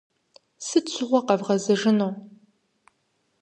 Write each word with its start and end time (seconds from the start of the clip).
Сыт 0.65 0.85
щыгъуэ 0.93 1.19
къэвгъэзэжыну? 1.27 2.13